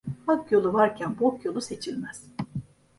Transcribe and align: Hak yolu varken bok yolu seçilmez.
Hak 0.29 0.51
yolu 0.53 0.73
varken 0.77 1.19
bok 1.19 1.45
yolu 1.45 1.61
seçilmez. 1.61 2.27